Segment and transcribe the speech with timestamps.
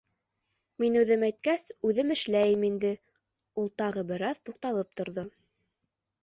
[0.83, 2.91] Мин үҙем әйткәс, үҙем эшләйем инде,—
[3.65, 5.29] ул тағы бер аҙ туҡталып торҙо.